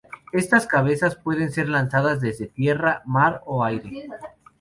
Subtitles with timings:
[0.33, 4.07] Estas cabezas pueden ser lanzadas desde tierra, mar o aire.